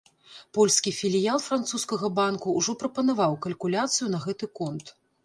Польскі 0.57 0.93
філіял 0.99 1.41
французскага 1.47 2.09
банку 2.19 2.55
ўжо 2.61 2.75
прапанаваў 2.85 3.37
калькуляцыю 3.45 4.09
на 4.15 4.23
гэты 4.25 4.51
конт. 4.57 4.85